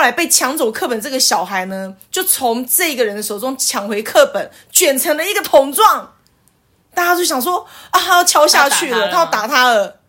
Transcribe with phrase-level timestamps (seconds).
[0.00, 6.14] 后来被抢走课本这个小孩呢，就从这个人的手中抢回课本，卷成了一个桶状。
[6.94, 10.00] 大家就想说啊，他要敲下去了，他要打他了。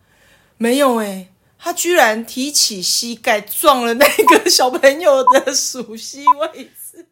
[0.56, 1.28] 没有哎，
[1.58, 7.08] 他居然提起膝盖撞了那个小朋友的熟悉位置。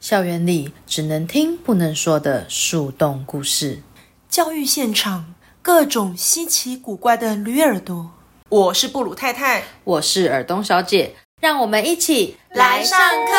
[0.00, 3.82] 校园里只能听不能说的树洞故事，
[4.30, 8.12] 教育现场各种稀奇古怪的驴耳朵。
[8.50, 13.32] 我是布鲁太太，我是尔东小姐，让我们一起来上课。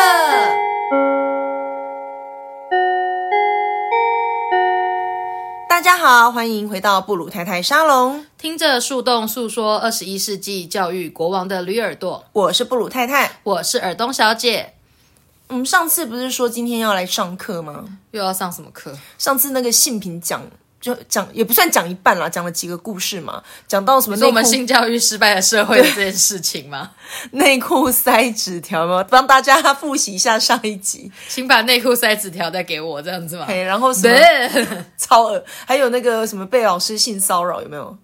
[5.68, 12.24] 大家好，欢迎回到布鲁太太沙龙，听着树洞诉说二十一世纪教育国王的驴耳朵。
[12.32, 14.76] 我是布鲁太太，我是尔东小姐。
[15.48, 17.98] 我们上次不是说今天要来上课吗？
[18.12, 18.96] 又要上什么课？
[19.18, 20.44] 上次那个性平讲
[20.80, 24.16] 就讲也不算讲一半啦，讲了几个故事嘛，讲到什么？
[24.16, 26.92] 是我们性教育失败的社会的这件事情吗？
[27.32, 29.04] 内裤塞纸条吗？
[29.10, 33.46] 帮大家复习一下上一集，请把内裤塞纸条再给我，这样子吗？
[33.48, 37.98] 然后什么 超恶，还有那个什么被老师性骚扰有没有？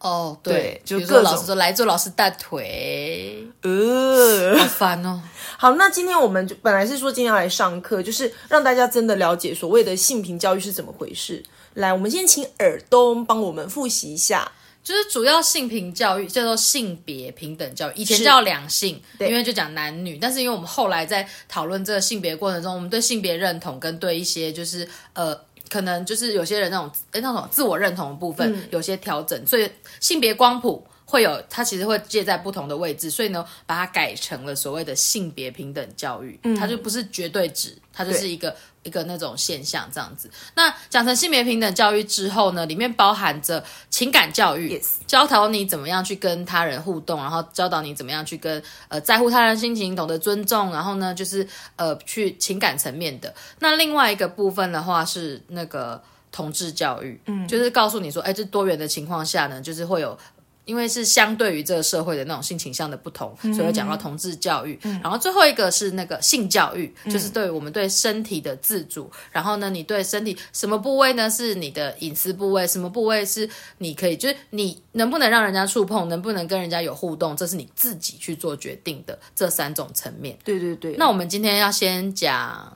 [0.00, 5.22] 哦，对，就各老师说来做老师大腿，呃，好烦哦。
[5.56, 11.42] 好，那今天我们就本来是说今天要来上课，就是让大家真的了解所谓的性平教育是怎么回事。
[11.74, 14.50] 来，我们先请耳东帮我们复习一下，
[14.82, 20.18] 就是主要性平教育叫做性别平等教育，以前叫两性，因为就讲男女。
[20.18, 25.38] 但是因为我们后来在讨论这个性别过程中，我们对性别认同跟对一些就是呃。
[25.70, 38.54] 可能就是有些人那种诶那种自我认同的部分有些调整，所以性别光谱会有它其实会借在不同的位置，所以呢把它改成了所谓的性别平等教育，它就不是绝对值，它就是一个。
[38.84, 53.34] 一个那种现象这样子，那讲成性别平等教育之后呢，里面包含着情感教育，教导你怎么样去跟他人互动，然后教导你怎么样去跟呃在乎他人心情，懂得尊重，然后呢就是呃去情感层面的。
[53.60, 60.18] 那另外一个部分的话是那个同志教育，嗯，就是告诉你说，哎，这多元的情况下呢，就是会有。
[60.64, 64.78] 因为是相对于这个社会的那种性倾向的不同，所以讲到同志教育。
[65.02, 69.10] 然后最后一个是那个性教育，就是对我们对身体的自主。
[69.30, 71.28] 然后呢，你对身体什么部位呢？
[71.28, 72.66] 是你的隐私部位？
[72.66, 73.48] 什么部位是
[73.78, 74.16] 你可以？
[74.16, 76.08] 就是你能不能让人家触碰？
[76.08, 77.36] 能不能跟人家有互动？
[77.36, 79.18] 这是你自己去做决定的。
[79.34, 80.38] 这三种层面。
[80.44, 80.96] 对对对。
[80.96, 82.74] 那我们今天要先讲，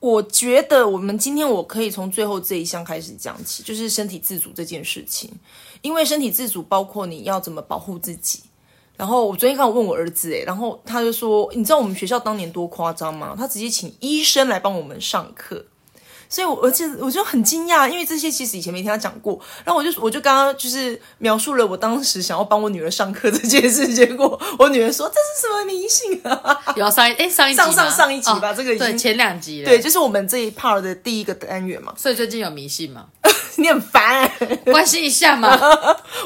[0.00, 5.30] 我觉得我们今天我可以从最后这一项开始讲起，就是身体自主这件事情。
[5.82, 8.40] 因为身体自主包括你要怎么保护自己，
[8.96, 13.34] 然后我昨天刚好问我儿子，哎，然后他就说，你知道我们学校当年多夸张吗？
[13.36, 15.66] 他直接请医生来帮我们上课。
[16.32, 19.38] 所以，我而且我就很惊讶，因为这些其实以前没听他讲过。
[19.66, 26.58] 然后我就我就刚刚就是描述了我当时想要帮我女儿上课这件事， 结果我女儿说这是什么迷信啊？
[26.74, 31.92] 有上一哎上一上上上一集吧，这个对前两集对，就是我们这一 part 的第一个单元嘛。
[31.98, 33.04] 所以最近有迷信吗？
[33.56, 34.30] 你很烦，
[34.64, 35.54] 关心一下嘛。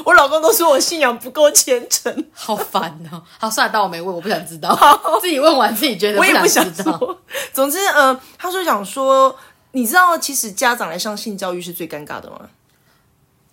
[0.05, 3.21] 我老公都说我信仰不够虔诚，好烦哦。
[3.37, 4.73] 好，算了，当我没问，我不想知道。
[5.21, 7.17] 自己问完自己觉得我也不想知道。
[7.51, 9.35] 总之，呃，他说想说。
[9.71, 12.49] 你知道，其实家长来上性教育是最尴尬的吗？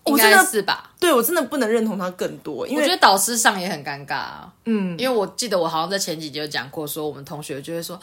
[0.07, 0.91] 应该是吧。
[1.01, 4.25] 对我真的不能认同他更多，因为我觉得导师上也很尴尬。
[4.67, 7.99] 嗯，因为我记得我好像在前几集有讲过，说我们同学就会说，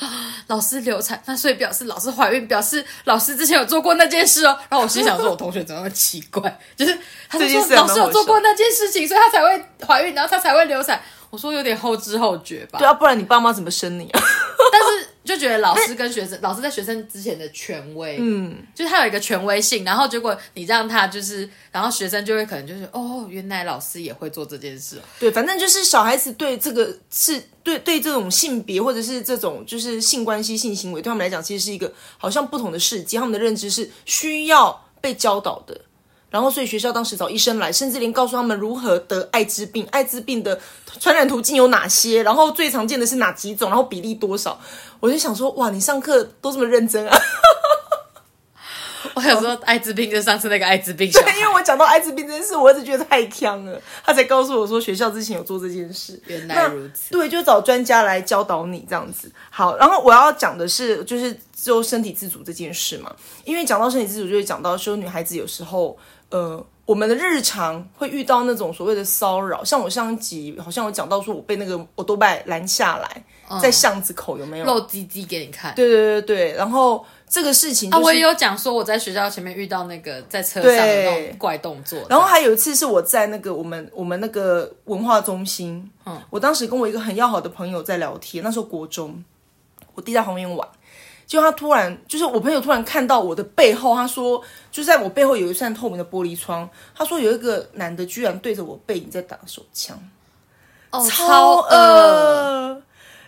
[0.47, 4.57] 老师流产，那所以表示老师怀孕，表示老师之前有做过那件事哦。
[4.67, 6.59] 然后我心想说，我同学怎么那么奇怪？
[6.75, 6.97] 就是
[7.29, 10.99] 他就说老师有做过那件事情，所以他才会怀孕，然后他才会流产。
[11.29, 12.79] 我说有点后知后觉吧。
[12.79, 14.19] 对啊，不然你爸妈怎么生你啊？
[14.71, 19.85] 但是就觉得老师跟学生，老师在学生之前的权威，嗯，就是他有一个权威性。
[19.85, 24.99] 然后结果你让他就是，然后学生就会可能就是哦，原来老师也会做这件事。
[25.19, 33.17] 对，反正就是小孩子对这个是对对这种性别或者是这种就是性关系、性行为，对他们来讲其实是一个好像不同的世界。
[33.17, 35.79] 他们的认知是需要被教导的。
[36.31, 40.57] 然后，所以学校当时找医生来，甚至连告诉他们如何得艾滋病，艾滋病的
[40.97, 44.57] 传染途径有哪些，然后最常见的是哪几种，然后比例多少。
[45.01, 47.17] 我就想说，哇，你上课都这么认真啊！
[49.13, 56.17] 我想说，艾滋病就上次那个艾滋病， 对，因为我讲到艾滋病这件事，我一直觉得太呛了，他才告诉我说学校之前有做这件事。
[56.27, 59.29] 原来如此，对，就找专家来教导你这样子。
[59.49, 63.13] 好，然后我要讲的是，就是就身体自主这件事嘛，
[63.43, 65.97] 因为讲到身体自主，就会讲到说女孩子有时候。
[66.31, 73.23] 呃，我们的日常会遇到那种所谓的骚扰，像我上一集好像有讲到说，我被那个我都拜拦下来，
[73.61, 74.65] 在巷子口有没有？
[74.65, 75.75] 露鸡鸡给你看。
[75.75, 89.23] 对对对对，然后这个事情、就是，啊，我也有讲说我在学校前面遇到那个在车上的那种怪动作，然后还有一次是我在那个我们我们那个文化中心，嗯，我当时跟我一个很要好的朋友在聊天，那时候国中，
[89.95, 90.67] 我弟在旁边玩，
[91.31, 99.97] 结果他突然就是我朋友突然看到我的背后，他说就在我背后有一扇透明的玻璃窗，他说有一个男的居然对着我背影在打手枪，
[100.89, 101.69] 哦，超恶。
[101.69, 102.81] 恶。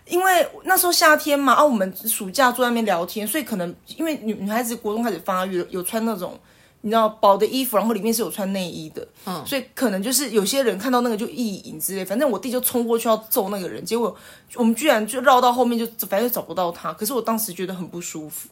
[0.05, 6.37] 因为那时候夏天嘛，啊，我们暑假坐在那边聊天，所以可能因为女女孩子国中开始发育，有穿那种
[6.85, 12.03] 你知道薄的衣服，然后里面是有穿内衣的，嗯，所以可能就是有些人看到那个就意淫之类。
[12.03, 14.13] 反正我弟就冲过去要揍那个人，结果
[14.55, 16.91] 我们居然就绕到后面就反正就找不到他。
[16.91, 18.49] 可是我当时觉得很不舒服。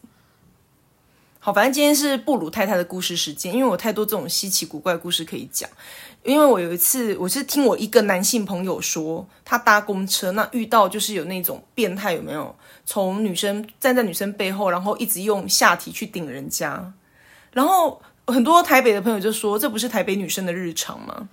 [1.40, 5.70] 好，反正今天是布鲁太太的故事时间，因为我太多这种稀奇古怪的故事可以讲。
[6.24, 12.56] 因为我有一次，我是听我一个男性朋友说，他搭公车，那遇到就是有那种变态，有没有？
[12.86, 16.94] 从女生站在女生背后，然后一直用下体去顶人家，
[17.54, 21.30] 然后很多台北的朋友就说，这不是台北女生的日常吗？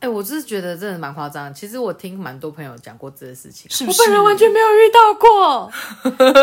[0.00, 1.52] 哎，我只是觉得真的蛮夸张。
[1.54, 4.00] 其实我听蛮多朋友讲过这个事情，是不是？
[4.02, 5.72] 我本人完全没有遇到过，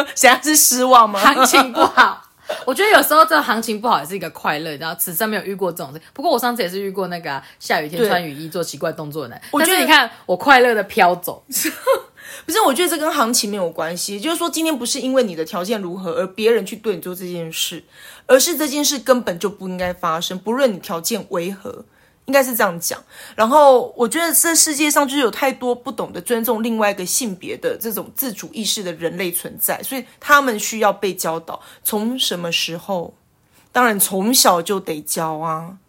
[0.15, 1.19] 现在是失望吗？
[1.19, 2.25] 行情不好。
[2.65, 6.01] 我觉得有时候这个行情不好也是一个快乐，然后此生没有遇过这种事。
[6.13, 9.41] 不过我上次也是遇过那个下雨天穿雨衣做奇怪动作的男。
[9.51, 12.59] 我觉得你看我快乐的飘走， 不是？
[12.65, 14.19] 我觉得这跟行情没有关系。
[14.19, 17.83] 就是说今天不是因为你的条件如何而别人去对你做这件事，
[18.29, 21.83] 而是这件事根本就不应该发生，不论你条件为何。
[22.25, 23.03] 应该是这样讲，
[23.35, 31.59] 然后我觉得这世界上就是有太多不懂得尊重另外一个性别的这种自主意识的人类存在，所以他们需要被教导。
[31.83, 33.15] 从什么时候？
[33.71, 35.79] 当然从小就得教啊。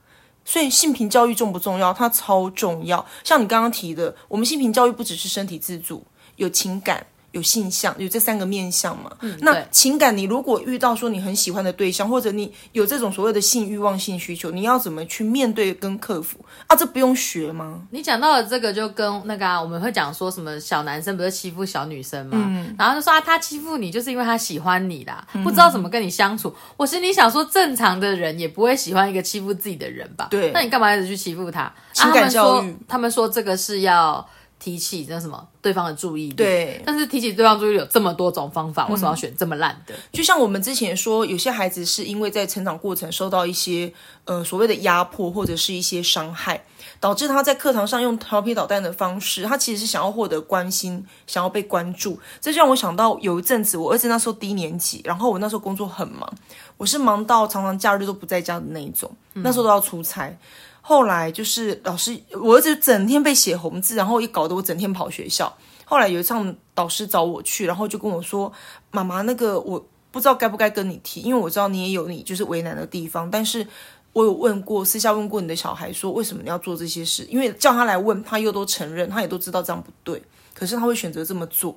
[0.42, 1.92] 所以性平教育重不重要？
[1.92, 3.04] 它超重要。
[3.22, 6.06] 像你刚刚提的，我们性平教育不只是身体自主，
[6.37, 7.06] 有情感。
[7.32, 9.10] 有性向，有这三个面相嘛？
[9.20, 16.74] 嗯那情感，你如果遇到说你很喜欢的对象，或者你有这种所谓的性欲望、性需求，你要怎么去面对跟克服啊？
[16.74, 17.82] 这不用学吗？
[17.90, 22.36] 你讲到的这个，就跟那个啊，我们会讲说什么小男生不是欺负小女生吗？
[22.78, 26.52] 然后就说啊，他欺负你就是因为他喜欢你啦，不知道怎么跟你相处。
[26.76, 30.26] 我心里想说，正常的人也不会喜欢一个欺负自己的人吧？
[30.30, 31.72] 对，那你干嘛一直去欺负他？
[31.92, 34.26] 情感教育，他们说这个是要。
[34.60, 39.94] 提起那什么对方的注意力，对，但是提起对方注意力有这么多种方法，为什么要选这么烂的？
[40.12, 43.90] 就像我们之前说，有些孩子是因为在成长过程受到一些
[44.26, 46.62] 呃所谓的压迫或者是一些伤害，
[47.00, 52.20] 导致他在课堂上用调皮捣蛋的方式，他其实是想要获得关心，想要被关注。
[52.38, 56.30] 这就让我想到有一阵子，我儿子那时候低年级，然后我那时候工作很忙，
[56.76, 60.36] 我是忙到常常假日都不在家的那一种，那时候都要出差。
[60.80, 65.52] 后来就是老师，我儿子整天被写红字，然后也搞得我整天跑学校。
[65.84, 68.52] 后来有一场导师找我去，然后就跟我说
[68.90, 73.28] ：“妈妈，那个我不知道该不该跟你提，因为我知道你也有你就是为难的地方。
[73.30, 73.66] 但是
[74.12, 77.24] 我有问过，私下问过你的小孩，说为什么你要做这些事？
[77.24, 80.22] 因为叫他来问，他又都承认，他也都知道这样不对，
[80.54, 81.76] 可是他会选择这么做。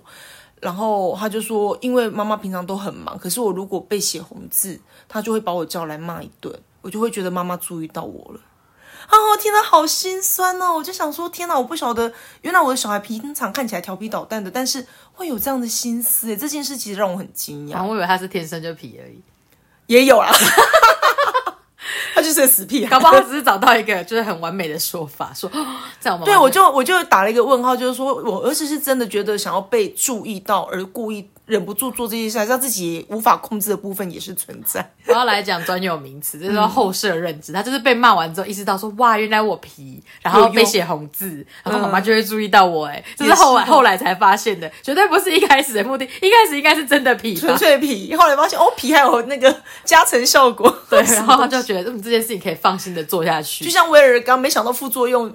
[0.62, 4.80] 然后他就说，因为妈妈平常都很忙，可是我如果被写红字，
[5.10, 8.40] 他就会把我叫来骂一顿，我就会觉得妈妈注意到我了。”
[9.08, 10.74] 啊，我听到好心酸哦！
[10.76, 12.12] 我就想说，天哪，我不晓得，
[12.42, 17.86] 原来我的小孩平常看起来调皮捣蛋的，但是会有这样的心思诶，这件事其实让我很惊讶。
[17.86, 19.22] 我以为他是天生就皮而已，
[19.88, 20.32] 也有啊，
[22.16, 25.50] 他就是个死屁，搞不好只是找到一个就是很完美的说法，说
[26.00, 26.20] 这样。
[26.24, 31.30] 对，我就我就打了一个问号，就是说我儿子是真的觉得想要被注意到而故意。
[31.46, 34.94] 忍不住做这些事，让自己无法控制的部分也是存在。
[35.08, 37.52] 我要来讲专有名词，就是说后设认知。
[37.52, 42.86] 他就是被骂完之后意识到说，哇，原来我皮，然后被写红字，然后妈妈就会注意到我。
[42.86, 46.06] 哎，这是后来后来才发现的，绝对不是一开始的目的。
[46.22, 48.16] 一开始应该是真的皮，纯粹皮。
[48.16, 49.54] 后来发现哦，皮还有那个
[49.84, 50.74] 加成效果。
[50.90, 53.66] 对，然后他就 觉得嗯，这件事情可以放心的做下去。
[53.66, 55.34] 就像威尔刚没想到副作用。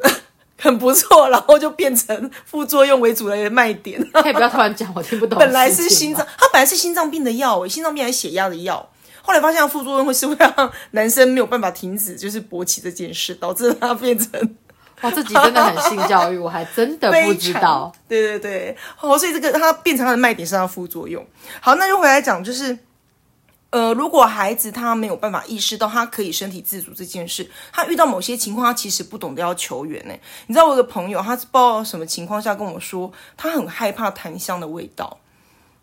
[0.60, 3.98] 很不错，然后就变成副作用为主的卖点。
[4.12, 5.38] 可以不要突然讲，我听不懂。
[5.40, 8.90] 本来是心脏，它本来是心脏病的药，心脏病还是血压的药。
[9.22, 14.28] 后来发现副作用会是会让男生没有办法停止就是勃起这件事，导致他变成。
[15.02, 17.92] 哇，这集真的很性教育，我还真的不知道。
[18.08, 21.24] 对对对，好，所以这个它变成它的卖点是它的副作用。
[21.60, 22.76] 好，那就回来讲，就是。
[23.70, 30.14] 呃，如果孩子他没有办法意识到他可以身体自主这件事，他遇到某些情况，他其实不懂得要求援呢。
[30.46, 35.18] 你知道我的朋友，他不知道什么情况下跟我说，他很害怕檀香的味道。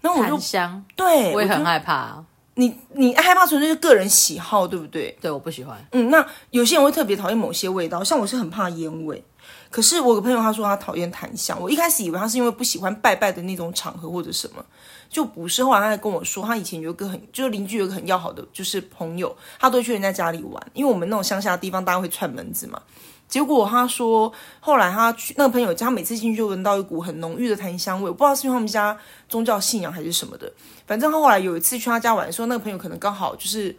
[0.01, 2.23] 那我就香，对，我也很害怕。
[2.55, 5.17] 你你害怕纯粹是个人喜好，对不对？
[5.19, 5.77] 对，我不喜欢。
[5.91, 9.23] 嗯，那有些人会特别讨厌某些味道，像我是很怕烟味。
[9.69, 14.65] 可是我有个朋友他说他讨厌檀香，我一开始以为他是因为不喜欢拜拜的那种场合或者什么，
[15.09, 15.63] 就不是。
[15.63, 22.81] 后来他还跟我说，他以前有一个很就是邻居有一个很要好的就是朋友，他都去人家家里玩，因为我们那种乡下的地方大家会串门子嘛。
[23.27, 28.07] 结果他说，后来他去那个朋友家，每次进去就闻到一股很浓郁的檀香味。
[28.07, 28.95] 我不知道是因为他们家
[29.27, 30.51] 宗教信仰还是什么的。
[30.85, 33.75] 反正后来有一次去他家玩的时候，那个朋友可能刚好就是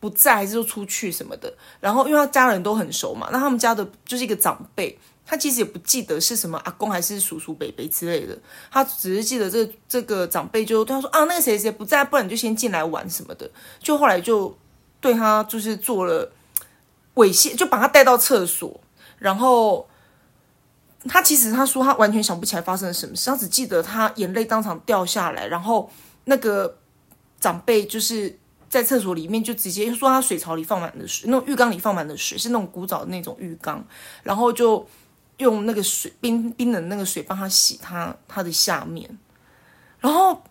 [0.00, 1.52] 不在，还是说出去什么的。
[1.80, 8.36] 然后因为他家人都很熟嘛，那他们家的就是一个长辈，他其实也不记得是什么阿公还是叔叔、伯伯之类的，
[8.72, 13.50] 他只是记得这这个长辈就对他说啊，那个谁谁不在，不然你就先进来玩什么的。
[13.78, 14.56] 就后来就
[15.00, 16.32] 对他就是做了。
[17.14, 18.80] 猥亵，就把他带到厕所，
[19.18, 19.88] 然后
[21.08, 25.90] 他其实他说他完全想不起来发生了什么事，他只记得他眼泪当场掉下来，然后
[26.26, 26.78] 那个
[27.40, 33.84] 长辈就是在厕所里面就直接说他水槽里放满了水，那种浴缸里放满了水，是那种古早的那种浴缸，
[34.22, 34.86] 然后就
[35.38, 39.18] 用那个水冰冰的那个水帮他洗他他的下面，
[39.98, 40.42] 然后。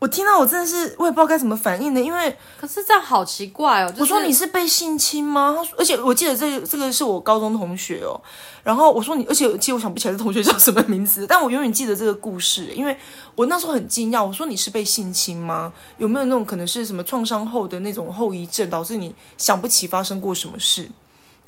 [0.00, 3.92] 我听到我真的是我也不知道该怎么反应呢，因为可是这样好奇怪哦。
[3.98, 5.52] 我说你是被性侵吗？
[5.58, 8.14] 他说，而且我记得这这个是我高中同学哦。
[8.62, 12.96] 然后我说你，而且其实我想不起来这同学叫什么名字，但我永远记得这个故事，因为
[13.34, 14.24] 我那时候很惊讶。
[14.24, 15.72] 我说你是被性侵吗？
[15.96, 20.88] 有没有那种可能是什么创伤后的那种后遗症，导致你想不起发生过什么事？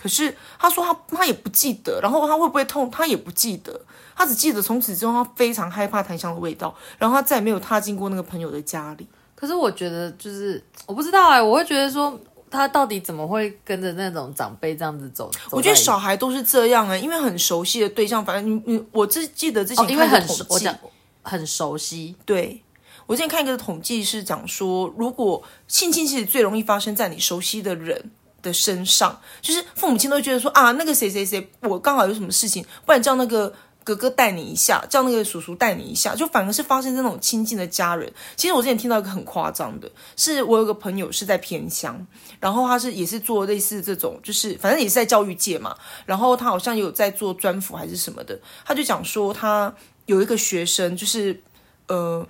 [0.00, 3.78] 可是他说他他也不记得，然后他会不会痛，他也不记得。
[4.16, 9.06] 他只记得从此之后，他非常害怕檀香的味道，然后他再也没有踏进过那个朋友的家里。
[9.34, 12.18] 可是我觉得，就是我不知道哎，我会觉得说，
[12.50, 15.30] 他到底怎么会跟着那种长辈这样子走？
[15.50, 20.76] 我觉得小孩都是这样哎，因为很熟悉的对象，反正你你，我只记得之前因为很熟，我讲
[21.22, 22.14] 很熟悉。
[22.26, 22.62] 对
[23.06, 28.10] 我之前看一个统计是讲说，如果性侵其实最容易发生在你熟悉的人
[28.42, 33.52] 的身上，就是父母亲都觉得说啊，那个谁谁谁，我刚好有什么事情，不然叫那个。
[33.82, 38.12] 哥哥带你一下，叫那个叔叔带你一下，就反而是发生在那种亲近的家人。
[38.36, 42.06] 其实我之前听到一个很夸张的，是我有个朋友是在偏乡，
[42.38, 45.74] 然后他是也是做类似这种，就是反正也是在教育界嘛。
[46.04, 51.42] 然后他好像有在做专辅还是什么的，他就讲说他有一个学生，就是
[51.88, 52.24] 呃，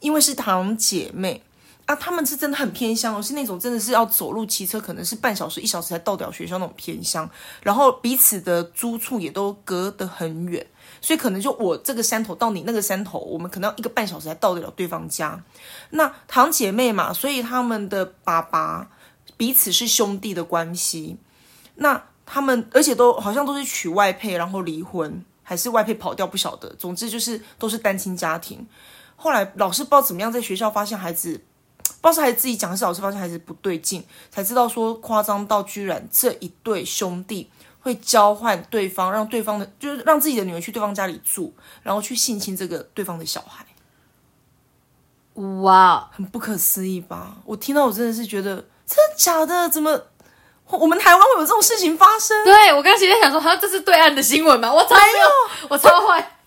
[0.00, 1.40] 因为是堂姐妹。
[1.88, 7.28] 啊，他们是真的很偏乡哦，是那种真的是要走路骑车，可能是半小时一小时才到掉学校那种偏乡，
[7.62, 10.66] 然后彼此的租处也都隔得很远，
[11.00, 15.42] 所以可能就我这个山头到你那个山头，我们可能要一个半小时才到得了对方家。
[15.88, 18.90] 那堂姐妹嘛，所以他们的爸爸
[19.38, 21.16] 彼此是兄弟的关系。
[21.76, 26.68] 那他们而且都好像都是娶外配，然后离婚，还是外配跑掉，不晓得。
[26.74, 28.66] 总之就是都是单亲家庭。
[29.16, 31.40] 后来老师不知道怎么样，在学校发现孩子。
[32.00, 37.50] 不知道是孩子自己讲，还是老师发现孩子不对劲，才知道说夸张到居然这一对兄弟
[37.80, 41.52] 会交换对方，让对方的，就是让自己的女儿去对方家里住，
[41.82, 43.64] 然后去性侵这个对方的小孩。
[45.62, 47.36] 哇，很不可思议吧？
[47.44, 49.68] 我听到我真的是觉得真的假的？
[49.68, 50.00] 怎么
[50.66, 52.44] 我们台湾会有这种事情发生？
[52.44, 54.72] 对我刚才在想说，好像这是对岸的新闻吗？
[54.72, 56.37] 我超没有，我超坏。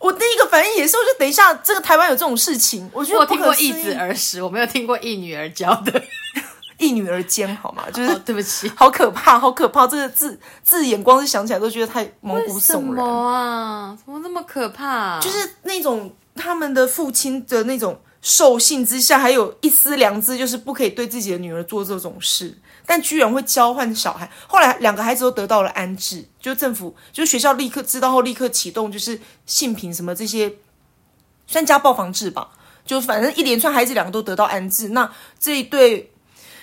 [0.82, 6.04] 也是，我就等一下，这个台湾有这种事情，我觉得我听过一子而食，我没有听过一女儿教的，
[6.78, 7.84] 一女儿奸，好吗？
[7.94, 13.98] 就是对不起，好可怕，好可怕，这个字字眼光是想起来都觉得太毛骨悚然啊！
[14.04, 15.20] 怎么那么可怕？
[15.20, 22.58] 就是那种他们的父亲的那种兽性之下，还有一丝良知，就是不可以对自己的女儿做这种事。
[22.84, 30.52] 但居然会交换小孩，后来两个孩子都得到了安置，就政府就学校立刻知道后立刻启动，就是性平什么这些，
[31.52, 32.50] 算家暴防治吧，
[32.84, 34.90] 就反正一连串孩子两个都得到安置。
[34.90, 36.12] 那这一对，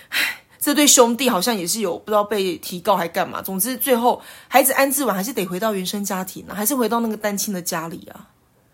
[0.09, 0.19] 唉
[0.59, 8.27] 这对兄弟好像也是有不知道被提告还干嘛，总之最后孩子安置完还是得回到原生家庭啊，还是回到那个单亲的家里啊。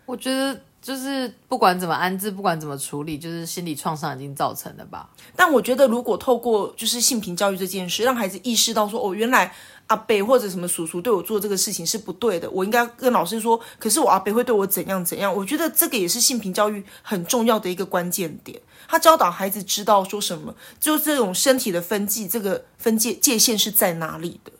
[0.05, 0.59] 我觉得。
[0.85, 5.09] 就是不管怎么安置，不管怎么处理，就是心理创伤已经造成了吧。
[5.35, 9.51] 但我觉得，如果透过就是性平教育这件事，让孩子意识到说，哦，原来
[9.87, 13.59] 阿伯或者什么叔叔对我做这个事情是不对的，我应该跟老师说。
[13.77, 15.35] 可是我阿伯会对我怎样怎样？
[15.35, 18.59] 我觉得这个也是性平教育很重要的一个关键点。
[18.87, 24.51] 他教导孩子知道说什么，就这种身体的分际，这个分界界限是在哪里的。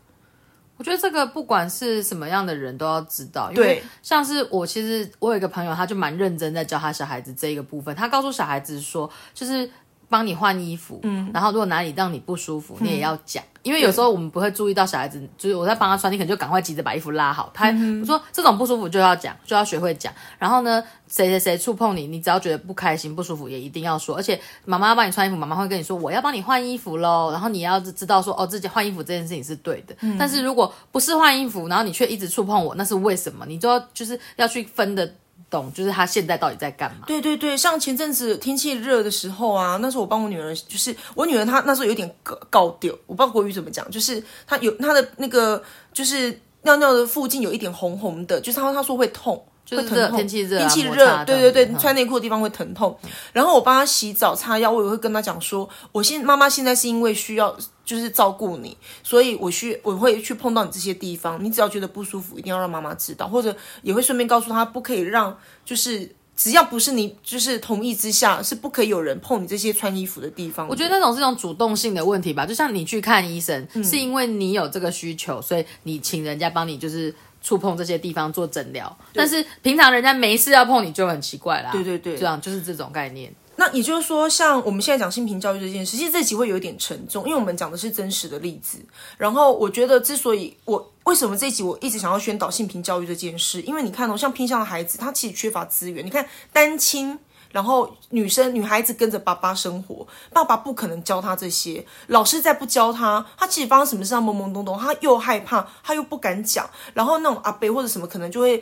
[0.77, 7.96] 我觉得这个不管是什么样的人都要知道，因为像是我，其实我有一个朋友，他就蛮认真在教他小孩子这一个部分。
[7.96, 9.72] 他告诉小孩子说，就是
[10.10, 17.52] 帮你换衣服，嗯，然后如果哪里让你不舒服，你也要讲，因为有时候我们不会注意到小孩子，就是我在帮他穿，你可能就赶快急着把衣服拉好。
[17.54, 17.70] 他
[18.02, 20.14] 我说这种不舒服就要讲，就要学会讲。
[20.38, 24.16] 然后呢，谁谁谁触碰你，你只要觉得不开心、不舒服，也一定要说。
[24.16, 27.32] 而且妈妈要帮你穿衣服，妈妈会跟你说我要帮你换衣服喽。
[27.32, 29.96] 然后你要知道说哦，自己换衣服这件事情是对的。
[30.20, 33.46] 但是如果不是换衣服，然后你却一直触碰我，那是为什么？
[33.48, 35.14] 你就要就是要去分的。
[35.50, 37.06] 懂，就是他现在到底在干嘛？
[37.08, 45.62] 对对对，像前阵子天气热的时候啊，那时候我帮我女儿，就是我女儿她那时候有点高高调，我不知道国语怎么讲，就是她有她的那个
[45.94, 49.46] 就是尿尿的附近有一点红红的，就是她她说会痛。
[49.72, 52.96] 会疼痛，天气热，天气热，对对对，穿内裤的地方会疼痛。
[53.34, 61.42] 然后我帮他洗澡、擦药，我也会跟他讲说，我现妈妈现在是因为需要就是照顾你，所以我去我会去碰到你这些地方。
[61.42, 70.68] 你只要觉得不舒服，一定要让妈妈知道，或者也会顺便告诉他，不可以让就是只要不是你就是同意之下，是不可以有人碰你这些穿衣服的地方。
[70.68, 77.13] 我觉得那种是一种主动性的问题吧，就像你去看医生，是因为你有这个需求，所以你请人家帮你就是。
[77.42, 81.70] 触碰这些地方做诊疗，但是平常人家没事要碰你就很奇怪啦。
[81.72, 83.32] 对对对，这样就是这种概念。
[83.58, 88.78] 那也就是说，像我们现在讲性平教育这件事，其实这集会有一点沉重，因为我们讲的是真实的例子。
[89.18, 96.06] 然后我觉得，之所以我为什么这一集我一直想要宣导性平教育这件事，因为你看哦，像偏向的孩子，他其实缺乏资源。
[96.06, 97.20] 你看单亲。
[97.56, 101.86] 然后女生、女孩子跟着爸爸生活，爸爸不可能教她这些。
[102.08, 106.70] 老师再不教她，她其实发生什么事上懵懵懂懂，她又害怕，她又不敢讲。
[106.94, 108.62] 然后那种阿伯或者什么，可能就会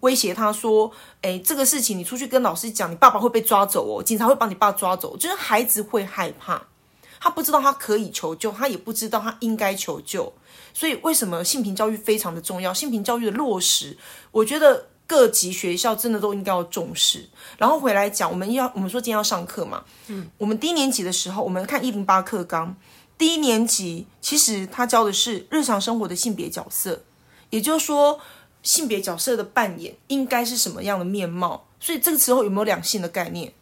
[0.00, 0.90] 威胁她说
[1.22, 6.60] ：“哎，这个事情你出去跟老师讲，你爸爸会被抓走哦，警察会把你爸抓走。”就是孩子会害怕，
[7.20, 10.32] 他不知道他可以求救，他也不知道他应该求救。
[10.74, 12.74] 所以为什么性平教育非常的重要？
[12.74, 13.96] 性平教育的落实，
[14.32, 14.86] 我觉得。
[15.12, 17.28] 各级学校真的都应该要重视，
[17.58, 22.74] 然后回来讲，我们要我们说今天要上课嘛，嗯，我们低年级的时候，我们看一零八课纲，
[23.18, 27.02] 低年级其实他教的是日常生活的性别角色，
[27.50, 28.18] 也就是说
[28.62, 33.52] 性别角色的扮演应该是什么样的面貌，所以这个时候有没有两性的概念？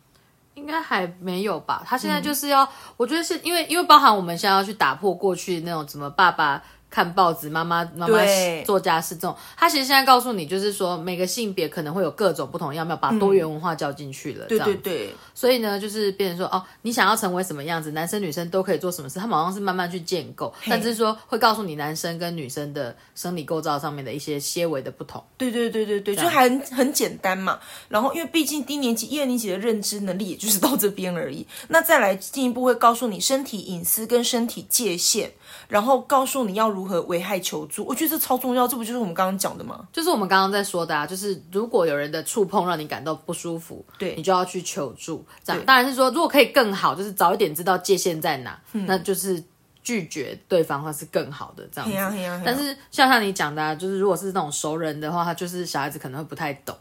[0.55, 1.83] 应该还没有吧？
[1.85, 6.63] 他现在就是要，我觉得是因为因为包含我们现在要去打破过去那种怎么爸爸。
[6.91, 8.19] 看报纸，妈妈妈妈
[8.65, 14.47] 做家事这种，他其实现在告诉你，就是说每个性别可能会有各种不同样貌，把多元文化教进去了。
[14.47, 25.23] 对对对，所以呢，就是变成说，哦，你想要成为什么样子，男生女生都可以做什么事，他好像是慢慢去建构，但是说会告诉你男生跟女生的生理构造上面的一些些微的不同。
[25.39, 27.61] 对对对对对，就还很简单嘛。
[27.89, 35.31] 然后因为毕竟低年级一二年级的认知能力也就是到这边而已，那再来进一步会告诉你身体隐私跟身体界限。
[35.69, 39.87] 然后告诉你要如何危害求助，我觉得这超重要，这不就是我们刚刚讲的吗？
[39.93, 45.25] 就是我们刚刚在说的啊，就是如果有人的触碰让你感到不舒服，对你就要去求助。
[45.45, 49.43] 这样当然是说，如果可以更好，就是早一点知道界限在哪，那就是
[49.83, 52.43] 拒绝对方或是更好的这样。
[52.45, 56.77] 但是像像你讲的，啊就是如果是那种熟人的话，他就是小孩子可能会不太懂，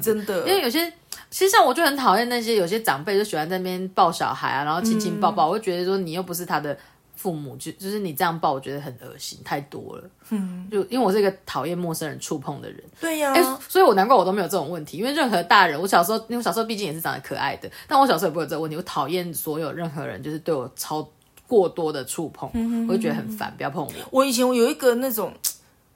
[0.00, 0.46] 真的。
[0.46, 0.92] 因为有些
[1.30, 6.76] 其实像我就很讨厌那些有些长辈就喜欢在那边抱小孩啊，然后亲亲抱抱，我就觉得说你又不是他的。
[7.22, 10.10] 父母就就是你这样抱，我觉得很恶心，太多了。
[10.30, 12.82] 嗯，就因为我是一个讨厌陌生人触碰的人。
[13.00, 13.32] 对呀，
[13.68, 14.98] 所以我难怪我都没有这种问题。
[14.98, 18.76] 因为任何大人，我小时候，因为我小时候毕竟也是长得可爱的，但我小时候也不会有这个问题。
[18.76, 21.08] 我讨厌所有任何人，就是对我超
[21.46, 22.50] 过多的触碰，
[22.88, 23.92] 我就觉得很烦，不要碰我。
[24.10, 25.32] 我以前我有一个那种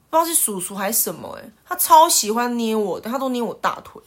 [0.09, 4.01] 不知道是叔叔还是什么，哎，他超喜欢捏我，他都捏我大腿。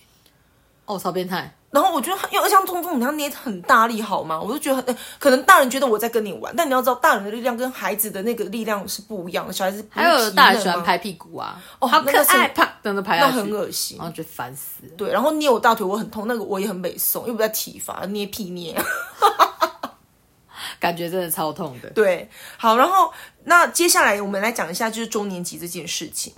[0.90, 1.56] 哦，超变态。
[1.70, 4.42] 然后我觉得，因为像痛痛，你要捏很大力，好吗？
[4.42, 9.54] 我就觉得很，可能大人觉得我在跟你玩，但你要知道，大人的力量跟孩子的那个力量是不一样的。
[9.54, 14.82] 小孩子还有大人喜欢拍屁股啊，哦，好可爱，啪，等着拍那很恶心，然后觉得烦死。
[14.98, 18.76] 对，然后捏我大腿，我很痛，那个我也很美送，又不在体罚，捏屁捏，
[20.82, 21.90] 感觉真的超痛的。
[21.92, 26.34] 对，好，然后那接下来我们来讲一下，就是中年级这件事情。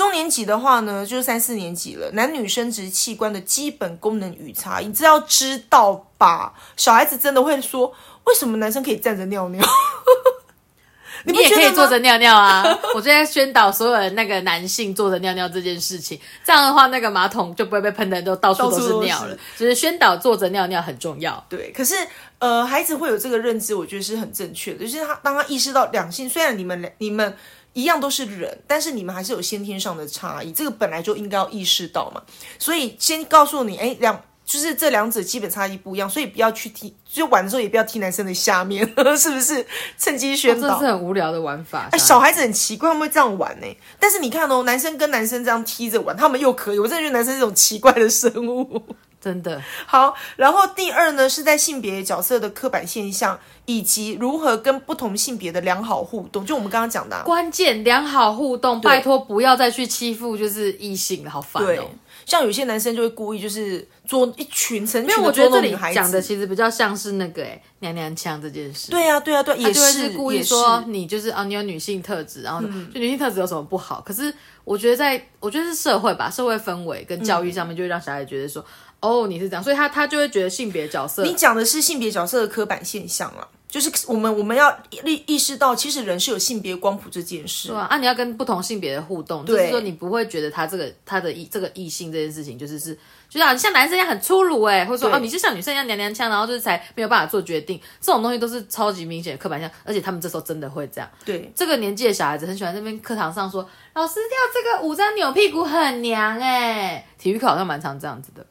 [0.00, 2.10] 中年级的话呢，就是三四年级了。
[2.12, 6.54] 男女生殖器官的基本功能与差异，这要知道吧？
[6.74, 7.92] 小孩子真的会说，
[8.24, 9.62] 为什么男生可以站着尿尿？
[11.26, 12.64] 你也可以坐着尿尿啊！
[12.96, 19.36] 我正在宣导所有的那个男性坐着尿尿这件事情，这样的话，那个马桶就不会被喷的都到处都是尿了。
[19.58, 21.44] 就是宣导坐着尿尿很重要。
[21.46, 21.94] 对，可是
[22.38, 24.78] 呃，孩子会有这个认知，我觉得是很正确的。
[24.78, 27.36] 就是他当他意识到两性，虽然你们你们。
[27.72, 32.22] 一样都是人，但是你们还是有先天上的差异，这个本来就应该要意识到嘛。
[32.58, 38.84] 所以先告诉你，哎，两就是这两者基本差异不一样，所以不要去踢，就玩的时候也不要踢男生的下面，
[39.16, 39.64] 是不是？
[39.96, 41.88] 趁机宣导，这是很无聊的玩法。
[41.92, 43.66] 哎，小孩子很奇怪，他们会这样玩呢。
[44.00, 46.78] 但是你看哦，男生跟男生这样踢着玩，他们又可以。
[46.80, 48.82] 我真的觉得男生是种奇怪的生物。
[49.20, 57.22] 真的好，然后第二呢，是在性别角色的刻板现象，以及如何跟不同性别的良好互动，就我们刚刚讲的、啊。
[57.24, 61.84] 关键良好互动，拜托不要再去欺负就是异性了，好烦对哦。，
[62.24, 65.94] 像有些男生就会故意就是捉一群成群因为的我觉得这里捉弄女孩子。
[65.94, 68.90] 讲的其实比较像是那个哎娘娘腔这件事。
[68.90, 74.00] 对啊，对啊，对啊，也他就是故意说你就是啊，你有女性特质，然后嗯就女性特质有什么不好？
[74.00, 74.32] 可是
[74.64, 78.64] 我觉得在，我觉得是社会吧，社会氛围跟教育上面，就会让小孩觉得说，
[79.00, 87.68] 哦，你是这样，所以他他就会觉得性别角色你讲的是性别角色的刻板现象了，就是我们我们要意意识到，其实人是有性别光谱这件事。
[87.68, 92.94] 对啊，啊，你要跟不同性别的互动，就是说你不会觉得他这个他的异这个异性这件事情，就是是
[93.28, 101.08] 就像像男生一样很粗鲁哎，或者说对哦你就像女生一样娘娘腔，然后就是才没有办法做决定，这种东西都是超级明显的刻板印象，而且他们这时候真的会这样。
[101.24, 108.44] 对，这个年纪的小孩子很喜欢在那边课堂上说，老师跳这个舞这样扭屁股很娘哎、体育课好像蛮常这样子的。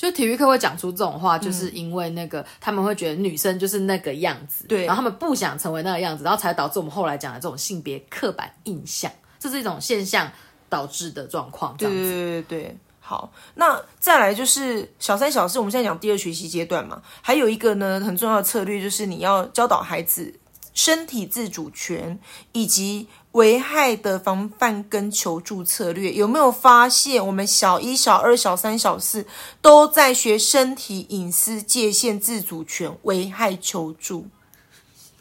[0.00, 10.32] 就体育课会讲出这种话，就是因为那个、他们会觉得女生就是那个样子，对然后他们不想成为那个样子，然后才导致我们后来讲的这种性别刻板印象，这是一种现象
[10.70, 12.10] 导致的状况，这对样子。
[12.10, 12.76] 对对对。
[12.98, 20.32] 好，那再来就是小三小四，我们现在讲第二学习阶段嘛，还有一个呢很重要的策略就是你要教导孩子
[20.74, 22.18] 身体自主权
[22.52, 26.12] 以及危害的防范跟求助策略。
[26.12, 29.26] 有没有发现我们小一、小二、小三、小四
[29.62, 34.26] 都在学身体隐私界限、自主权、危害求助？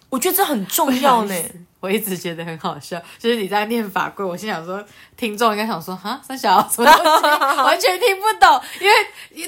[0.10, 1.36] 我觉得这很重要呢。
[1.80, 4.84] 我一直觉得很好笑，就是你在念法规，我心想说，
[5.16, 8.94] 听众应该想说，哈，三小什么东西， 完全听不懂，因为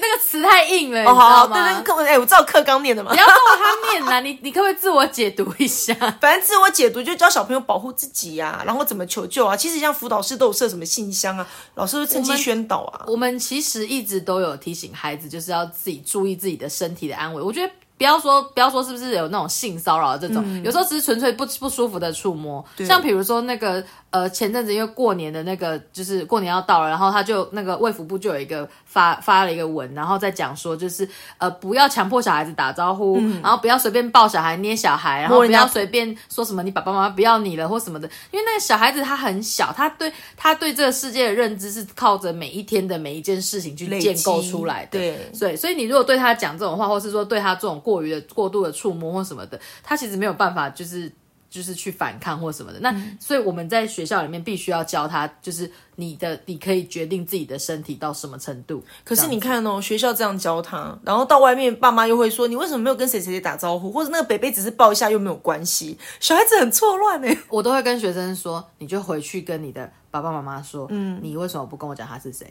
[0.00, 1.72] 个词太硬了，你知哦，好好，道吗？
[1.74, 3.18] 对对，课哎，我知道课纲念的嘛你。
[3.18, 5.92] 要跟我他念啊，你你可不可以自我解读一下？
[6.20, 9.54] 反正自我解读就教小朋友保护自己呀、然后怎么求救啊。
[9.54, 13.04] 其实像辅导室都有设什么信箱啊，老师会趁机宣导啊。
[13.08, 17.42] 我们其实一直都有提醒孩子，就是要自己注意自己的身体的安危。
[17.42, 17.70] 我觉得。
[18.02, 20.44] 不要说，不要说，是不是有那种性骚扰这种？
[20.64, 23.80] 有时候只是纯粹不不舒服的触摸，像比如说那个
[24.12, 44.98] 呃，前阵子因为过年的那个，就是过年要到了，然后他就那个卫福部就有一个发发了一个文，然后再讲说，就是呃，不要强迫小孩子打招呼，然后不要随便抱小孩、捏小孩，然后不要随便说什么你爸爸妈妈不要你了或什么的，因为那个小孩子他很小，他对他对这个世界的认知是靠着每一天的每一件事情去建构出来的。
[44.98, 51.10] 对对，所以你如果对他讲这种话，或是说对他这种过于的过度的触摸或什么的，他其实没有办法就是。
[51.52, 58.82] 就是去反抗或什么的，那、所以我们在学校里面必须要教他，就是你的你可以决定自己的身体到什么程度。
[59.04, 67.40] 可是你看哦，学校这样教他，然后到外面爸妈又会说你为什么没有跟谁谁谁打招呼，或者那个北北只是抱一下又没有关系，小孩子很错乱欸呢。
[67.50, 72.50] 我都会跟学生说，你就回去跟你的爸爸妈妈说，嗯，你为什么不跟我讲他是谁？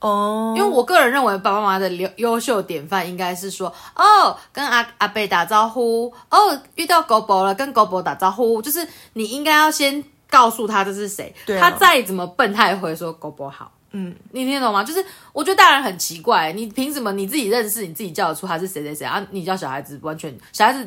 [0.00, 13.72] 哦，因为我个人认为，爸爸妈妈的优优秀典范应该是说，哦，跟阿阿贝打招呼，哦，遇到狗宝了，跟狗宝打招呼，就是你应该要先告诉他这是谁，对啊他再怎么笨，他也会说狗宝好。
[13.92, 14.84] 嗯，你听得懂吗？
[14.84, 19.24] 就是我觉得大人很奇怪，你凭什么你自己认识，你自己叫得出他是谁谁谁啊？
[19.30, 20.86] 你叫小孩子完全小孩子。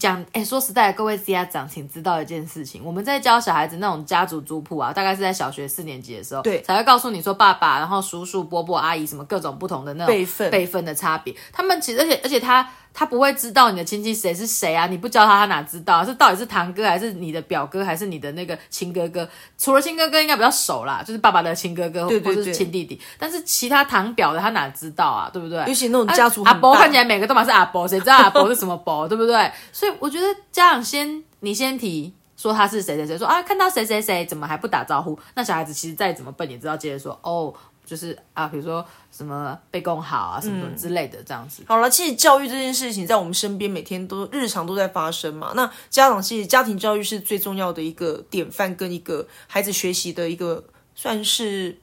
[0.00, 11.32] 讲，哎，说实在的，各位家长，请知道一件事情，我们在教小孩子那种家族族谱啊，大概是在小学四年级的时候，对才会告诉你说爸爸，然后叔叔、伯伯、阿姨什么各种不同的那种辈分辈分的差别。
[11.52, 16.04] 他们其实，而且而且他他不会知道你的亲戚谁是谁啊，你不教他，他哪知道、啊？
[16.04, 19.28] 是到底是堂哥还是你的表哥，还是你的那个亲哥哥？
[19.56, 23.00] 除了亲哥哥，应该比较熟啦，就是爸爸的亲哥哥或者是亲弟弟。
[23.18, 25.30] 但是其他堂表的，他哪知道啊？
[25.32, 25.64] 对不对？
[25.66, 29.50] 尤其那种家族阿伯看起来每个都嘛是阿伯，谁知道阿伯是什么伯，对不对？
[29.72, 32.14] 所以我觉得家长先你先提。
[32.36, 35.18] 说他是谁谁谁，说啊看到谁谁谁怎么还不打招呼？
[35.34, 37.52] 那小孩子其实再怎么笨，也知道接着说哦，
[37.90, 41.64] 就是啊，比如说什么被供好啊，什么什么之类的这样子。
[41.66, 45.50] 好了，其实教育这件事情在我们身边每天都日常都在发生嘛。
[45.56, 50.62] 那家长其实家庭教育是最重要的一个典范，跟一个孩子学习的一个
[50.94, 51.76] 算是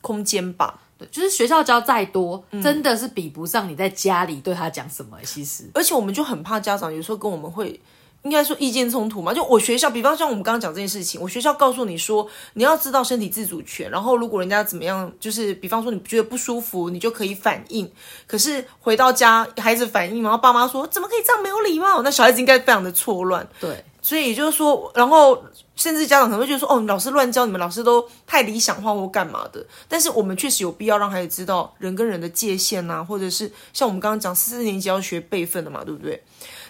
[0.00, 0.80] 空间吧。
[0.96, 5.18] 对，就是学校教再多，嗯真的是比不上你在家里对他讲什么。
[5.24, 7.80] 其实，而且我们就很怕家长有时候跟我们会。
[8.28, 17.90] 应该说意见冲突嘛，就我学校，比方像我们刚刚讲这件事情，我学校告诉你说，你要知道身体自主权，然后如果人家怎么样，就是比方说你觉得不舒服，你就可以反应。
[18.26, 22.02] 可是回到家，孩子反应，然后爸妈说怎么可以这样没有礼貌？
[22.02, 23.48] 那小孩子应该非常的错乱。
[23.58, 25.44] 对，所以也就是说，然后
[25.76, 29.62] 甚至家长可能会觉得说，哦，你老师乱教，你们老师都太理想化或干嘛的。
[29.86, 36.22] 但是我们确实有必要让孩子知道人跟人的界限呐、或者是像我们刚刚讲四年级要学辈分的嘛，对不对？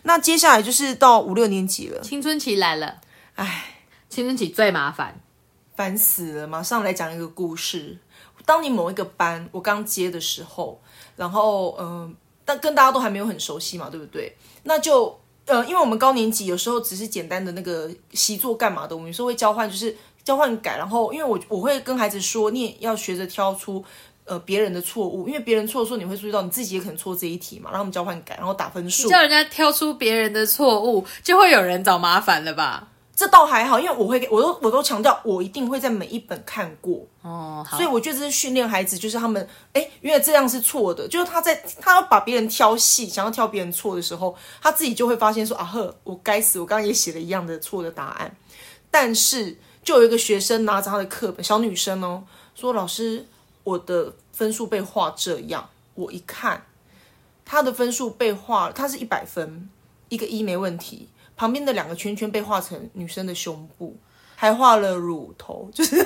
[0.02, 2.96] 那接下来就是到五六年级了，青春期来了，
[3.36, 5.20] 唉，青春期最麻烦。
[5.76, 6.44] 烦死了！
[6.48, 7.96] 马上来讲一个故事。
[8.44, 10.82] 当你某一个班我刚接的时候，
[11.14, 12.12] 然后嗯，
[12.44, 14.36] 但跟大家都还没有很熟悉嘛，对不对？
[14.64, 15.16] 那就
[15.48, 20.76] 呃，因为我们高年级有时候只是简单的那个习作干嘛的，我们有时候会交换，就是交换改。
[20.76, 23.82] 然后因为我我会跟孩子说，你也要学着挑出
[24.24, 27.70] 呃别人的错误，因为别人错的时候，你会注意到你自己也可能错这一题嘛。
[27.70, 29.08] 然后我们交换改，然后打分数。
[29.08, 32.88] 叫人家挑出别人的错误，就会有人找麻烦了吧？
[33.18, 37.66] 这倒还好，因为我会，我都我都强调，我一定会在每一本看过哦。
[37.70, 41.08] 所以我觉得这是训练孩子，就是他们，哎，原来这样是错的。
[41.08, 48.36] 就是他在他要把别人挑细，想要挑别人错的时候，他自己就会发现说啊呵，我该死，我刚刚也写了一样的错的答案。
[48.88, 52.22] 但是就有一个学生拿着他的课本，小女生哦，
[52.54, 53.26] 说老师，
[53.64, 55.68] 我的分数被画这样。
[55.96, 56.66] 我一看，
[57.44, 59.68] 他的分数被画，他是一百分，
[60.08, 61.08] 一个一没问题。
[61.38, 63.96] 旁边的两个圈圈被画成女生的胸部，
[64.34, 66.04] 还画了乳头，就是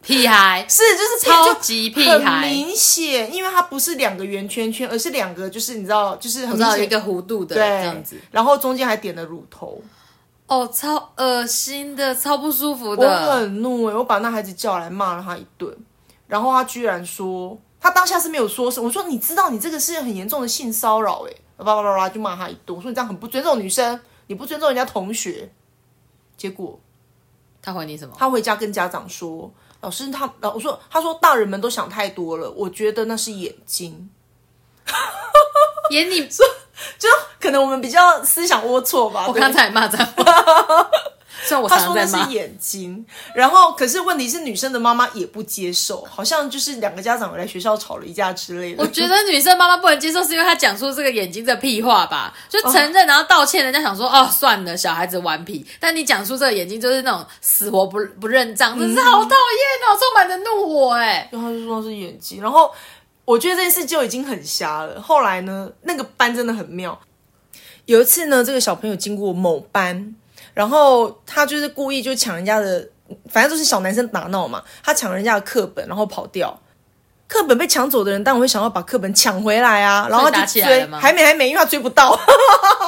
[0.00, 9.80] 屁孩， 是就是超级屁孩，很明显，因为它不是两个圆圈圈，而是两个，就是你知道，就是很明显一个弧度的这样子，然后中间还点了乳头，
[10.46, 15.76] 哦，超恶心的，超不舒服的，我很怒哎，我把那孩子叫来骂了他一顿，
[16.26, 24.00] 然后他居然说，他当下是没有说什么，我说你知道你这个是很严重的性骚扰哎，叭叭叭叭就骂他一顿，我说你这样很不尊重女生。
[24.32, 25.52] 你不尊重人家同学，
[26.38, 26.80] 结果
[27.60, 28.16] 他回你什么？
[28.18, 30.32] 他回家跟家长说：“老师，他……
[30.40, 34.08] 我说，他说大人们都想太多了，我觉得那是眼睛，
[35.92, 36.46] 眼你说，
[36.98, 40.24] 就可能我们比较思想龌龊吧。”我刚才骂脏话。
[41.68, 48.82] 他说的是眼睛，然后可是问题是女生的妈妈也不接受，好像就是两个家长来学校吵了一架之类的。
[48.82, 52.32] 我觉得女生妈妈不能接受，是因为她讲出这个眼睛的屁话吧？
[52.48, 55.66] 就承认然后道歉，人家想说哦算了，小孩子顽皮。
[55.80, 61.28] 但你讲出这个眼睛就是那种死活不不认账，真是好讨厌哦，充满着怒火哎。
[61.32, 62.70] 然后就说是眼睛，然后
[63.24, 65.00] 我觉得这件事就已经很瞎了。
[65.02, 66.98] 后来呢，那个班真的很妙。
[67.86, 70.14] 有一次呢，这个小朋友经过某班。
[70.54, 72.88] 然后他就是故意就抢人家的，
[73.30, 74.62] 反正都是小男生打闹嘛。
[74.82, 76.58] 他抢人家的课本，然后跑掉。
[77.26, 82.18] 课本被抢走的人当然会想要把课本抢回来啊，然后就追，还没还没，因为他追不到。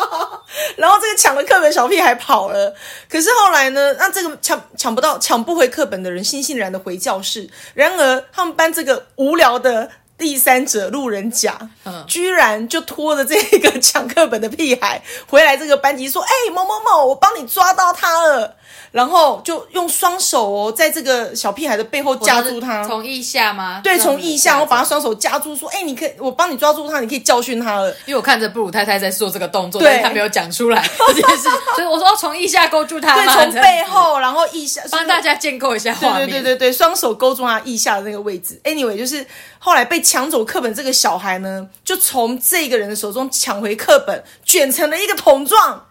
[0.77, 2.75] 然后这个抢了课本小屁孩跑了。
[3.09, 7.49] 可是后来呢，那这个抢抢不到、抢不回课本的人悻悻然的回教室。
[7.73, 9.91] 然而他们班这个无聊的。
[10.17, 11.59] 第三者路人甲，
[12.07, 18.57] 居然就拖着这个 抢课本的屁孩回来这个班级说：“哎，某某某，我帮你抓到他了。”
[18.95, 23.81] 然后就用双手哦，在这个小屁孩的背后夹住他，从腋下吗？
[23.83, 27.91] 对，从腋下，我把他双手夹住，说：“哎，你可以，我帮你抓住他，你可以教训他了。
[28.07, 36.29] ”因为我看着布鲁太太在做这个动作，但是他没有讲出来这件事， 所以我说从腋下勾住他，对，从背后，然后腋下，帮大家建构一下画面。
[36.29, 38.61] 对对对对，双手勾住他腋下的那个位置。
[38.63, 39.27] Anyway，就是
[39.59, 45.87] 后来被抢走课本这个小孩呢，就从这个人的手中抢回课本，卷成了一个桶状。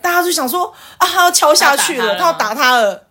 [0.00, 3.06] 大家就想说啊，他要敲下去了，他要打他了，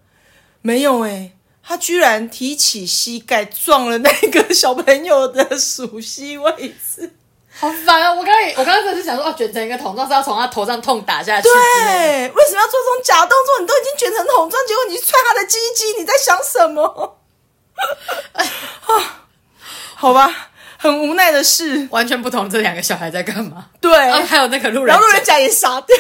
[0.62, 1.32] 没有哎，
[1.64, 7.14] 他居然提起膝盖撞了那个小朋友的熟悉位置，
[7.60, 8.14] 好烦啊！
[8.14, 13.60] 我刚才我刚刚只是想说，哦，卷成一个桶状是要从他头上痛打下去，对，为什么要做这种假动作？
[13.60, 17.18] 你都已经卷成桶状，结果你去踹他的鸡鸡，你在想什么？
[18.34, 19.28] 啊，
[19.96, 23.68] 好吧，很无奈的是，完全不同这两个小孩在干嘛？
[23.82, 23.92] 对，
[24.24, 25.96] 还有那个路人，然后路人甲也傻掉。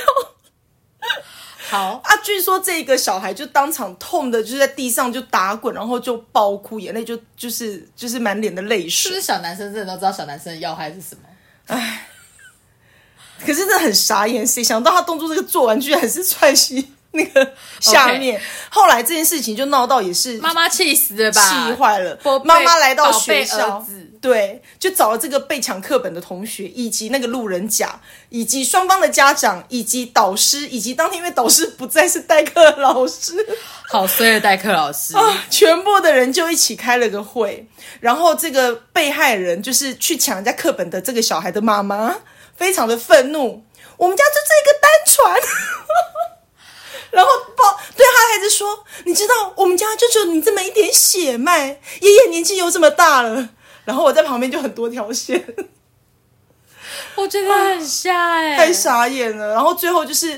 [1.69, 2.15] 好啊！
[2.23, 8.89] 据说这个小孩就当场痛的，就是在地上就打滚，然后就爆哭，眼泪就就是就是满脸的泪水。
[8.89, 11.23] 是不是小男生真的都知道小男生的要害是什么？
[11.67, 12.07] 唉，
[13.45, 18.39] 可是真的很傻眼，谁想到他动作这个做完，居然是踹西 那个下面。
[18.69, 21.41] 后来这件事情就闹到也是妈妈气死了吧？
[21.41, 23.85] 气坏了，妈妈来到学校。
[24.19, 33.33] 对，就找了这个被抢课本的同学，以及那个路人甲，以及双方的家长，以及导师，以及当天因为导师不再是代课老师，
[33.87, 35.45] 好衰的代课老师 啊！
[35.51, 37.67] 全部的人就一起开了个会，
[37.99, 42.15] 然后这个被害人就是去抢人家课本的这个小孩的妈妈，
[42.55, 43.63] 非常的愤怒。
[43.97, 45.35] 我们家就这个单传，
[47.11, 53.49] 然后抱对他孩子说：“你知道，我们家就只有你这么一点血脉，爷爷年纪又这么大了。”
[53.85, 55.41] 然后我在旁边就很多条线，
[57.15, 59.53] 我觉得很吓哎，太傻眼了。
[59.53, 60.37] 然后最后就是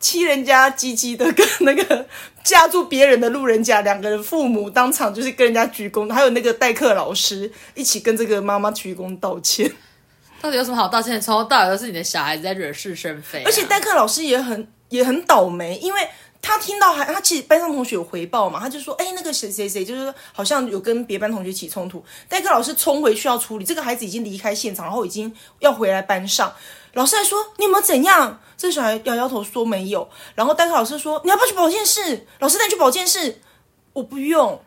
[0.00, 2.06] 欺人家鸡鸡的跟那个
[2.42, 9.70] 架住别人的路人甲两个人父母当场就是跟人家鞠躬，还有那个代课老师一起跟这个妈妈鞠躬道歉。
[10.42, 11.20] 到底有什么好道歉？
[11.20, 16.08] 从头到尾都是你的小孩子在惹是生非，而且代课老师也很也很倒霉，因为。
[16.42, 26.50] 他听到还他其实班上同学有回报嘛，他就说，哎，那个谁谁谁就是好像有跟别班同学起冲突，代课老师冲回去要处理，这个孩子已经离开现场，然后已经要回来班上，
[26.94, 28.40] 老师还说你有没有怎样？
[28.56, 32.26] 这小孩摇摇头说没有，然后代课老师说你要不要去保健室？
[32.38, 33.42] 老师带你去保健室，
[33.92, 34.58] 我不用。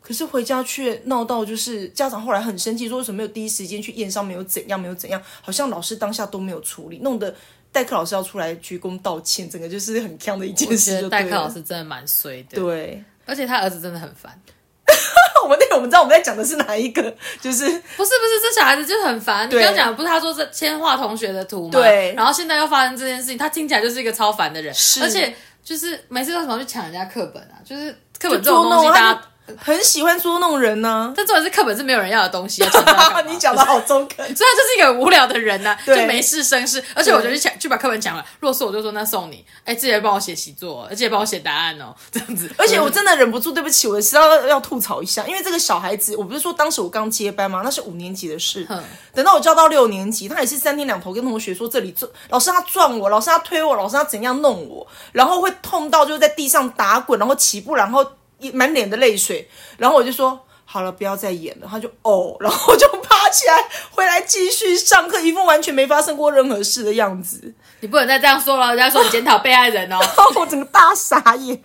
[0.00, 7.34] 可是回家却闹到，就是家长后来很生气，说为什么没有第一时间去验伤，没有怎样，没有怎样，好像老师当下都没有处理，弄得
[7.74, 11.08] 代课老师要出来鞠躬道歉，整个就是很呛的一件事。
[11.08, 14.40] 代课老师真的蛮衰的，对，而且他儿子真的很烦。
[15.42, 17.02] 我们那个我们知道我们在讲的是哪一个，
[17.40, 19.50] 就是不是不是这小孩子就很烦。
[19.50, 21.72] 你刚讲不是他说这先画同学的图吗？
[21.72, 25.34] 对，然后现在又发生这件事情，他听起来就是一个超烦的人，是，而且
[25.64, 29.22] 就是每次都什么去抢人家课本啊，就是课本这种东西大家。
[29.58, 32.62] 很喜欢捉弄人呢，但重点是课本是没有人要的东西。
[33.28, 36.82] 你讲的好中肯， 所以他就是一个无聊的人 呢，就没事生事。
[36.94, 38.24] 而且我就去抢，去把课本抢了。
[38.40, 42.50] 若是我就说那送你，哎，记得帮我写习作，而且帮我写答案哦，这样子。
[42.56, 47.60] 而且我真的忍不住，对不起，我是要要吐槽一下，因为这个小孩子，我不是说当时我刚接班吗？
[47.62, 48.66] 那是五年级的事。
[49.14, 58.04] 等到我教到六年级，他也是三天两头跟同学说这里撞，老师他撞我，老师他推我，老师他怎样弄我，然后会痛到就是在地上打滚，然后起步，然后。
[58.52, 61.66] 满脸的泪水，然后我就说好了，不要再演了。
[61.70, 67.54] 他就哦，然后就爬起来回来继续上课，一副完全没发生过任何事的样子。
[67.80, 69.98] 你不能再这样说了，人家说你检讨被害人哦，
[70.40, 71.62] 我整个大傻眼。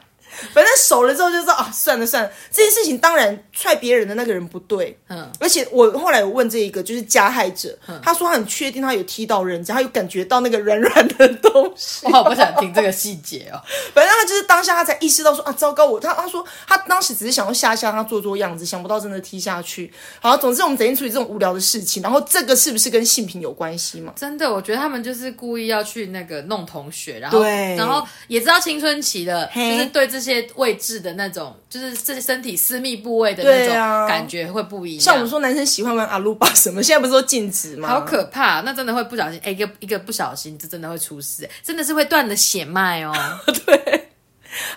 [0.53, 12.05] 反正熟了之后就说啊，算了算了，这件事情当然踹别人的那个人不对，嗯，而且我后来有问这一个就是加害者，他说他很确定他有踢到人家，他有感觉到那个软软的东西。
[12.07, 13.61] 我好不想听这个细节哦。
[13.93, 19.91] 反正他就是当下他才意识到说啊，糟糕，我他他说他当时只是想要吓吓他做做样子，想不到真的踢下去。
[20.19, 24.13] 好，总之我们整天处理这种无聊的事情，然后这个是不是跟性平有关系嘛？
[24.15, 31.13] 真的，我觉得他们就是故意要去那个弄同学，然后然后也知道青春期的，就是对这些位置的。
[31.19, 33.75] 那种就是这些身体私密部位的那种
[34.07, 35.01] 感觉会不一样。
[35.01, 37.89] 像我们说男生喜欢玩阿鲁巴什么，现在不是说禁止吗？
[37.89, 43.13] 好可怕，那真的会不小心，哎，一个一个不小心，这真的会出事，真的是会断了血脉哦。
[43.65, 44.09] 对，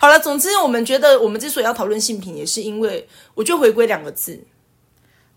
[0.01, 4.43] 好了，总之我们觉得我们之所以要讨论性品，也是因为我就回归两个字：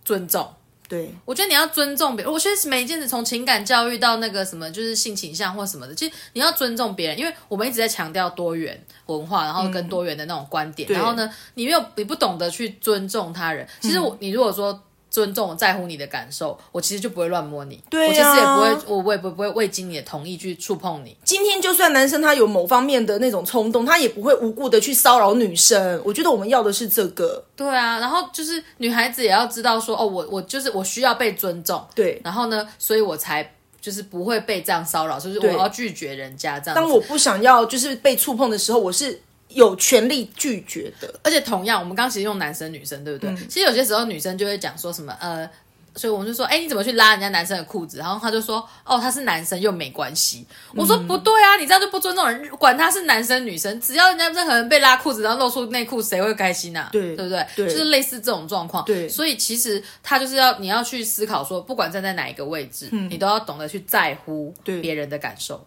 [0.04, 0.52] 尊重。
[0.88, 2.32] 对，我觉得你要尊重别人。
[2.32, 10.88] 我觉得每一件事，从情感教育到那个什么，就是性倾向或什么的，其实你要尊重别人，因为我们一直在强调多元文化，然后跟多元的那种观点。
[10.92, 13.68] 然后呢，你没有，你不懂得去尊重他人。
[13.82, 14.82] 其实我，你如果说。
[15.16, 17.82] 尊重、在乎你的感受，我其实就不会乱摸你。
[17.90, 21.16] 对我其实也不会，我我也不不会未经你的同意去触碰你。
[21.24, 26.02] 今天就算男生他有某方面的那种冲动，他也不会无故的去骚扰女生。
[26.04, 27.42] 我觉得我们要的是这个。
[27.56, 31.82] 对啊，然后就是女孩子也要知道说，哦，我我就是我需要被尊重。
[31.96, 36.76] 对，然后呢，所以我才就是不会被这样骚扰，就是我要拒绝人家这样。
[36.76, 39.22] 当我不想要就是被触碰的时候，我是。
[39.56, 43.34] 有权利拒绝的，而且同样，我们刚其实用男生女生，对不对？
[43.48, 45.50] 其实有些时候女生就会讲说什么，呃，
[45.96, 47.98] 所以我们就说，哎，你怎么去拉人家男生的裤子？
[47.98, 50.46] 然后他就说，哦，他是男生又没关系。
[50.76, 56.90] 我说不对啊，你这样就不尊重人，管他是男生女生，只要人家任何人被拉裤子，然后露出内裤，谁会开心啊？
[56.92, 57.46] 对，对不对？
[57.56, 58.84] 就是类似这种状况。
[58.84, 65.66] 对，所以其实他就是要你要去思考说，不管站在哪一个位置，你都要懂得去在乎别人的感受。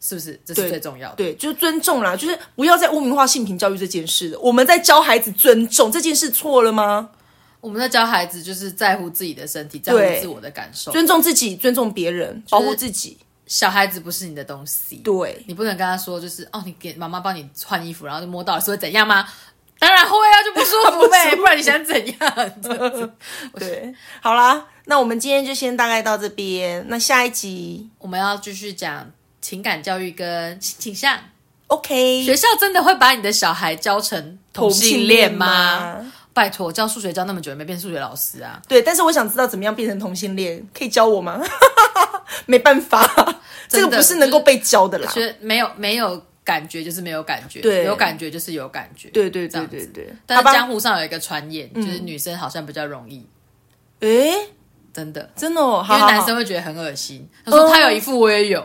[0.00, 0.40] 是不是？
[0.44, 1.16] 这是最重要的。
[1.16, 4.38] 对，就是尊重啦，就是不要再污名化性平教育这件事了。
[4.40, 7.10] 我们在教孩子尊重这件事错了吗？
[7.60, 13.18] 我们在教孩子就是在乎自己的身体，在乎自我的感受，尊重自己，尊重别人，保护自己。
[13.46, 19.26] 小孩子不是你的东西，对你不能跟他说，就是哦，你给妈妈帮你换衣服，然后就摸到是会怎样吗？
[19.80, 22.52] 当然会啊，就不舒服呗， 不然你想怎样？
[23.58, 26.84] 对，好啦，那我们今天就先大概到这边。
[26.88, 29.10] 那下一集我们要继续讲。
[29.40, 31.18] 情感教育跟性倾向
[31.68, 32.22] ，OK。
[32.24, 36.12] 学校真的会把你的小孩教成同性恋吗？
[36.34, 38.62] 拜托，教数学教那么久，没变数学老师啊？
[38.68, 41.40] 对，但是我想知道怎么样变成同性恋，可以教我吗？
[42.46, 43.04] 没办法，
[43.68, 45.12] 这个不是能够被教的啦。
[45.40, 50.14] 没有没有感觉就是没有感觉，对，有感觉就是有感觉，对对对对对。
[50.26, 53.26] 但是江湖上有一个传言，就是女生好像比较容易。
[54.00, 54.32] 诶，
[54.92, 57.28] 真的真的哦，因为男生会觉得很恶心。
[57.44, 58.64] 他说他有一副，我也有。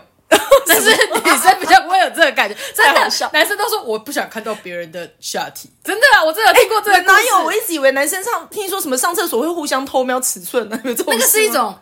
[0.68, 3.30] 但 是女生比较不会有这个感觉， 真的。
[3.32, 7.00] 男生都说我不想看到别人的下体，真的啊，我真的听过这个。
[7.02, 7.46] 哪有？
[7.46, 10.80] 我一直以为男生上听说什么上厕所会互相偷瞄尺寸呢？
[10.84, 11.78] 那个是一种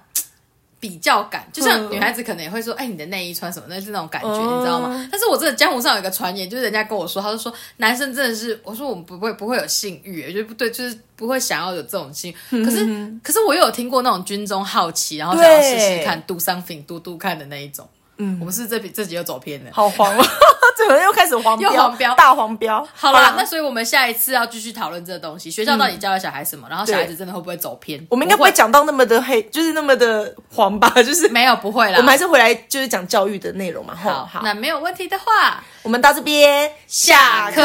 [0.79, 3.65] 比较感，就像女孩子可能也会说，哎，你的内衣穿什么？
[3.69, 5.07] 那是那种感觉，你知道吗？
[5.11, 12.33] 但是我真的江湖上有一个传言，就是人家跟我说，他就说男生真的是，我说我们不会不会有性欲，我觉得不对，就是不会想要有这种性。
[12.49, 12.85] 可是
[13.23, 17.87] 可是我有听过那种军中好奇，然后想要试试看，do something，do do 看的那一种。
[18.17, 20.23] 嗯，我们是这这集又走偏了，好黄哦，
[20.77, 22.13] 怎么又开始黄标，又黄标。
[22.15, 22.87] 大黄标。
[22.93, 28.05] 好啦，那所以我们下一次要继续讨论这个东西，学校到底教了小孩什么，然后小孩子真的会不会走偏？
[28.09, 28.51] 我们应该不会。
[28.51, 30.87] 讲到那么的黑，就是那么的黄吧？
[31.01, 33.95] 就是没有不会啦，我们还是回来就是讲教育的内容嘛。
[33.95, 37.61] 好，好，那没有问题的话，我们到这边下课。